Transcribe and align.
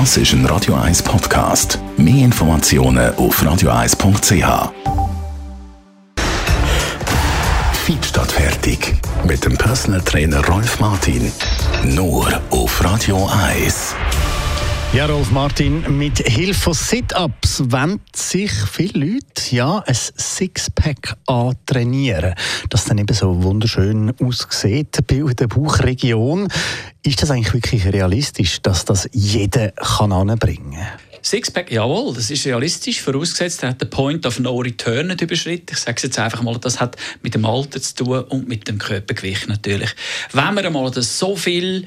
Das 0.00 0.16
ist 0.16 0.32
ein 0.32 0.44
Radio 0.46 0.74
1 0.74 1.04
Podcast. 1.04 1.78
Mehr 1.96 2.24
Informationen 2.24 3.14
auf 3.14 3.40
radio1.ch. 3.40 4.72
Feed 7.84 8.04
statt 8.04 8.32
fertig. 8.32 8.96
Mit 9.24 9.44
dem 9.44 9.56
Personal 9.56 10.00
Trainer 10.00 10.44
Rolf 10.48 10.80
Martin. 10.80 11.30
Nur 11.84 12.26
auf 12.50 12.82
Radio 12.82 13.30
1. 13.52 13.94
Ja, 14.94 15.06
Rolf 15.06 15.32
Martin, 15.32 15.98
mit 15.98 16.18
Hilfe 16.18 16.60
von 16.60 16.72
Sit-Ups 16.72 17.64
wollen 17.66 18.00
sich 18.14 18.52
viele 18.52 19.06
Leute 19.06 19.56
ja, 19.56 19.82
ein 19.84 19.94
Sixpack 19.94 21.16
antrainieren. 21.26 22.36
Das 22.70 22.84
dann 22.84 22.98
eben 22.98 23.12
so 23.12 23.42
wunderschön 23.42 24.14
aussieht 24.20 24.96
bei 25.08 25.20
der 25.34 25.48
Bauchregion. 25.48 26.46
Ist 27.02 27.20
das 27.20 27.32
eigentlich 27.32 27.54
wirklich 27.54 27.92
realistisch, 27.92 28.62
dass 28.62 28.84
das 28.84 29.08
jeder 29.12 29.72
kann 29.72 30.12
anbringen 30.12 30.74
kann? 30.74 31.00
Sixpack, 31.24 31.72
jawohl, 31.72 32.14
das 32.14 32.30
ist 32.30 32.44
realistisch, 32.44 33.00
vorausgesetzt, 33.00 33.62
er 33.62 33.70
hat 33.70 33.80
den 33.80 33.88
Point 33.88 34.26
of 34.26 34.38
No 34.40 34.58
Return 34.58 35.06
nicht 35.06 35.22
überschritten. 35.22 35.70
Ich 35.72 35.78
sage 35.78 35.96
es 35.96 36.02
jetzt 36.02 36.18
einfach 36.18 36.42
mal, 36.42 36.58
das 36.58 36.80
hat 36.80 36.96
mit 37.22 37.34
dem 37.34 37.46
Alter 37.46 37.80
zu 37.80 37.94
tun 37.94 38.24
und 38.24 38.46
mit 38.46 38.68
dem 38.68 38.76
Körpergewicht 38.76 39.48
natürlich. 39.48 39.88
Wenn 40.32 40.52
man 40.52 40.66
einmal 40.66 40.92
so 40.92 41.34
viel 41.34 41.86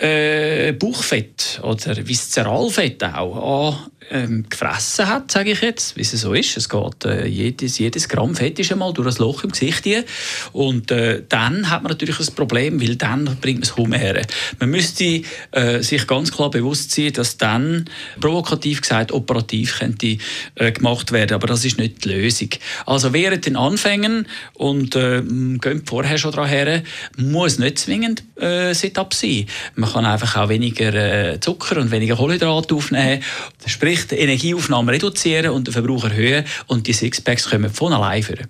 äh, 0.00 0.72
Bauchfett 0.72 1.60
oder 1.62 2.06
Viszeralfett 2.06 3.04
auch 3.04 3.90
ähm, 4.10 4.44
gefressen 4.48 5.06
hat, 5.06 5.30
sage 5.30 5.52
ich 5.52 5.60
jetzt, 5.60 5.96
wie 5.96 6.00
es 6.00 6.10
so 6.10 6.34
ist. 6.34 6.56
Es 6.56 6.68
geht, 6.68 7.04
äh, 7.04 7.26
jedes, 7.26 7.78
jedes 7.78 8.08
Gramm 8.08 8.34
Fett 8.34 8.58
ist 8.58 8.72
einmal 8.72 8.92
durch 8.92 9.06
das 9.06 9.18
Loch 9.18 9.44
im 9.44 9.50
Gesicht 9.50 9.84
hier. 9.84 10.04
Und 10.52 10.90
äh, 10.90 11.22
dann 11.28 11.70
hat 11.70 11.82
man 11.82 11.92
natürlich 11.92 12.18
ein 12.18 12.34
Problem, 12.34 12.80
weil 12.80 12.96
dann 12.96 13.24
bringt 13.40 13.60
man 13.60 13.62
es 13.62 13.74
kaum 13.74 13.92
her. 13.92 14.20
Man 14.58 14.70
müsste 14.70 15.22
äh, 15.52 15.82
sich 15.82 16.06
ganz 16.06 16.32
klar 16.32 16.50
bewusst 16.50 16.90
sein, 16.90 17.12
dass 17.12 17.36
dann, 17.36 17.84
provokativ 18.20 18.80
gesagt, 18.80 19.12
operativ 19.12 19.78
könnte 19.78 20.18
äh, 20.56 20.72
gemacht 20.72 21.12
werden. 21.12 21.34
Aber 21.34 21.46
das 21.46 21.64
ist 21.64 21.78
nicht 21.78 22.04
die 22.04 22.08
Lösung. 22.08 22.50
Also 22.86 23.12
während 23.12 23.46
den 23.46 23.56
Anfängen 23.56 24.26
und 24.54 24.96
äh, 24.96 25.22
gehen 25.22 25.82
vorher 25.84 26.18
schon 26.18 26.32
daran 26.32 26.48
her, 26.48 26.82
muss 27.16 27.58
nicht 27.58 27.78
zwingend 27.78 28.24
äh, 28.36 28.74
Sit-Up 28.74 29.14
sein. 29.14 29.46
Man 29.74 29.89
kann 29.92 30.06
einfach 30.06 30.36
auch 30.36 30.48
weniger 30.48 30.94
äh, 30.94 31.40
Zucker 31.40 31.78
und 31.78 31.90
weniger 31.90 32.16
Kohlenhydrate 32.16 32.74
aufnehmen. 32.74 33.22
Sprich, 33.66 34.06
die 34.06 34.16
Energieaufnahme 34.16 34.92
reduzieren 34.92 35.50
und 35.52 35.66
den 35.66 35.72
Verbrauch 35.72 36.04
erhöhen 36.04 36.44
und 36.66 36.86
die 36.86 36.92
Sixpacks 36.92 37.48
kommen 37.48 37.70
von 37.70 37.92
allein 37.92 38.22
führen. 38.22 38.48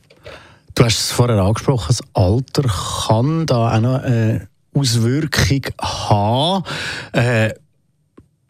Du 0.74 0.84
hast 0.84 0.98
es 0.98 1.10
vorher 1.12 1.38
angesprochen, 1.38 1.88
das 1.88 2.02
Alter 2.14 2.62
kann 3.06 3.46
da 3.46 3.76
auch 3.76 3.80
noch 3.80 4.02
eine 4.02 4.48
Auswirkung 4.74 5.66
haben. 5.80 6.64
Äh, 7.12 7.54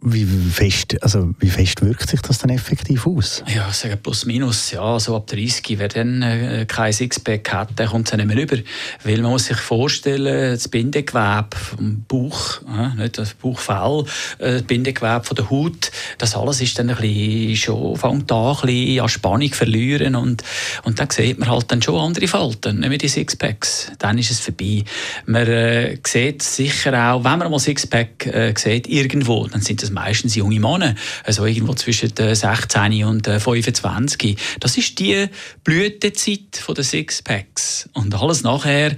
wie 0.03 0.25
fest, 0.25 0.97
also 1.03 1.35
wie 1.41 1.51
fest 1.51 1.83
wirkt 1.83 2.09
sich 2.09 2.21
das 2.23 2.39
dann 2.39 2.51
effektiv 2.51 3.07
aus? 3.07 3.45
Ja, 3.55 3.71
sagen 3.73 3.99
plus 4.03 4.25
minus. 4.25 4.71
Ja, 4.71 4.99
so 4.99 5.15
ab 5.15 5.27
30, 5.27 5.79
wer 5.79 5.89
dann 5.89 6.23
äh, 6.23 6.65
kein 6.67 6.93
Sixpack 6.93 7.53
hat, 7.53 7.79
der 7.79 7.89
kommt 7.89 8.09
es 8.09 8.17
nicht 8.17 8.27
mehr 8.27 8.37
rüber. 8.37 8.57
Weil 9.05 9.21
man 9.21 9.33
muss 9.33 9.47
sich 9.47 9.59
vorstellen, 9.59 10.53
das 10.53 10.69
Bindegewebe 10.69 11.49
vom 11.55 12.05
Bauch, 12.09 12.63
äh, 12.63 12.97
nicht 12.97 13.19
das 13.19 13.35
Bauchfell, 13.35 14.05
äh, 14.39 14.53
das 14.55 14.63
Bindegewebe 14.63 15.23
von 15.23 15.37
der 15.37 15.51
Haut, 15.51 15.91
das 16.17 16.35
alles 16.35 16.63
ist 16.63 16.79
dann 16.79 16.89
ein 16.89 16.97
bisschen, 16.97 17.57
schon, 17.57 17.97
fängt 17.97 18.33
an, 18.33 18.57
ein 18.57 18.67
bisschen 18.67 19.01
an 19.01 19.09
Spannung 19.09 19.53
verlieren 19.53 20.15
und, 20.15 20.43
und 20.85 20.99
dann 20.99 21.11
sieht 21.11 21.39
man 21.39 21.51
halt 21.51 21.71
dann 21.71 21.83
schon 21.83 22.01
andere 22.01 22.27
Falten, 22.27 22.81
nicht 22.81 22.89
mehr 22.89 22.99
die 22.99 23.09
Sixpacks. 23.09 23.93
Dann 23.99 24.17
ist 24.17 24.31
es 24.31 24.41
vorbei. 24.41 24.85
Man 25.27 25.47
äh, 25.47 25.99
sieht 26.07 26.43
sicher 26.43 27.13
auch, 27.13 27.25
wenn 27.25 27.39
man 27.39 27.51
mal 27.51 27.59
Sixpack 27.59 28.27
äh, 28.27 28.55
sieht, 28.57 28.89
irgendwo, 28.89 29.47
dann 29.47 29.61
sind 29.61 29.83
das 29.83 29.90
das 29.91 30.05
meistens 30.05 30.35
junge 30.35 30.61
Männer, 30.61 30.95
also 31.25 31.47
irgendwo 31.47 31.75
zwischen 31.75 32.11
16 32.17 33.05
und 33.05 33.27
25. 33.27 34.37
Das 34.61 34.77
ist 34.77 34.99
die 34.99 35.27
Blütezeit 35.65 36.63
der 36.77 36.85
Sixpacks. 36.85 37.89
Und 37.93 38.15
alles 38.15 38.43
nachher, 38.43 38.97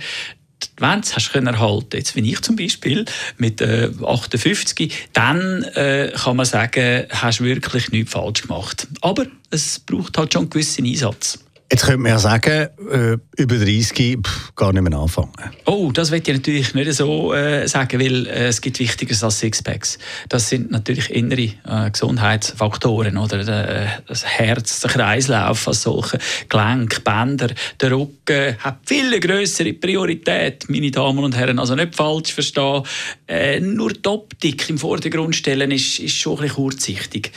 wenn 0.78 1.00
du 1.00 1.08
es 1.08 1.28
erhalten 1.34 1.97
jetzt 1.97 2.16
wie 2.16 2.32
ich 2.32 2.41
zum 2.41 2.56
Beispiel 2.56 3.04
mit 3.36 3.60
äh, 3.60 3.91
58, 4.04 5.08
dann 5.12 5.62
äh, 5.75 6.12
kann 6.14 6.36
man 6.36 6.47
sagen, 6.47 7.06
hast 7.10 7.41
du 7.41 7.44
wirklich 7.44 7.91
nichts 7.91 8.12
falsch 8.12 8.42
gemacht. 8.42 8.86
Aber 9.00 9.26
es 9.50 9.81
braucht 9.81 10.16
halt 10.19 10.32
schon 10.32 10.42
einen 10.42 10.50
gewissen 10.50 10.86
Einsatz. 10.86 11.38
Jetzt 11.72 11.87
könnte 11.87 12.03
man 12.03 12.12
ja 12.12 12.19
sagen, 12.19 12.69
äh, 12.91 13.16
über 13.38 13.56
30 13.56 14.19
pff, 14.22 14.55
gar 14.55 14.75
nicht 14.75 14.83
mehr 14.83 14.99
anfangen. 14.99 15.33
Oh, 15.65 15.91
das 15.91 16.10
will 16.10 16.21
ich 16.21 16.28
natürlich 16.28 16.75
nicht 16.75 16.93
so 16.93 17.33
äh, 17.33 17.66
sagen, 17.66 17.99
weil 17.99 18.27
äh, 18.27 18.49
es 18.49 18.60
gibt 18.60 18.78
Wichtigeres 18.78 19.25
als 19.25 19.38
Sixpacks. 19.38 19.99
Das 20.28 20.50
sind 20.50 20.71
natürlich 20.71 21.09
innere 21.09 21.49
äh, 21.65 21.91
Gesundheitsfaktoren, 21.91 23.16
oder 23.16 23.38
äh, 23.41 23.87
das 24.06 24.22
Herz, 24.27 24.81
der 24.81 24.91
Kreislauf 24.91 25.66
als 25.66 25.81
solche, 25.81 26.19
Gelenk, 26.50 27.05
Bänder, 27.05 27.49
der 27.81 27.91
Rücken 27.91 28.59
hat 28.59 28.81
viel 28.84 29.19
größere 29.19 29.72
Priorität, 29.72 30.66
meine 30.69 30.91
Damen 30.91 31.25
und 31.25 31.34
Herren. 31.38 31.59
Also 31.59 31.75
nicht 31.75 31.94
falsch 31.94 32.34
verstehen. 32.34 32.82
Äh, 33.27 33.61
nur 33.61 33.94
die 33.94 34.06
Optik 34.11 34.69
im 34.69 34.77
Vordergrund 34.77 35.34
stellen 35.37 35.71
ist, 35.71 36.00
ist 36.00 36.19
schon 36.19 36.34
ein 36.34 36.43
bisschen 36.43 36.56
kurzsichtig. 36.56 37.32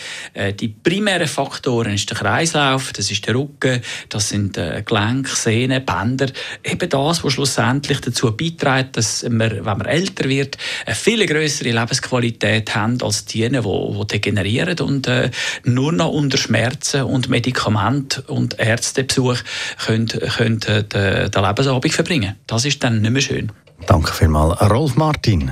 Die 0.60 0.68
primären 0.68 1.28
Faktoren 1.28 1.94
ist 1.94 2.10
der 2.10 2.18
Kreislauf, 2.18 2.92
das 2.92 3.10
ist 3.10 3.26
der 3.26 3.36
Rücken, 3.36 3.80
das 4.10 4.25
das 4.26 4.30
sind 4.30 4.58
äh, 4.58 4.82
Gelenke, 4.84 5.36
Sehnen, 5.36 5.86
Bänder. 5.86 6.26
Eben 6.64 6.90
das, 6.90 7.24
was 7.24 7.34
schlussendlich 7.34 8.02
dazu 8.02 8.36
beiträgt, 8.36 8.98
dass 8.98 9.24
wir, 9.24 9.64
wenn 9.64 9.64
man 9.64 9.86
älter 9.86 10.28
wird, 10.28 10.58
eine 10.84 10.96
viel 10.96 11.24
größere 11.28 11.70
Lebensqualität 11.70 12.76
haben 12.76 13.00
als 13.04 13.26
die, 13.26 13.48
die, 13.48 13.62
die 13.62 14.08
degenerieren 14.08 14.80
und 14.80 15.08
äh, 15.08 15.30
nur 15.64 15.92
noch 15.92 16.12
unter 16.12 16.40
Schmerzen 16.40 17.04
und 17.04 17.30
Medikament 17.30 18.24
und 18.28 18.58
Ärztebesuch 18.58 19.38
können, 19.86 20.08
können 20.08 20.62
äh, 20.64 20.84
den, 20.84 21.30
den 21.30 21.44
Lebensabend 21.44 21.94
verbringen. 21.94 22.36
Das 22.48 22.66
ist 22.66 22.84
dann 22.84 23.02
nicht 23.02 23.12
mehr 23.12 23.22
schön. 23.22 23.52
Danke 23.86 24.12
vielmals, 24.12 24.60
Rolf 24.72 24.96
Martin. 24.96 25.52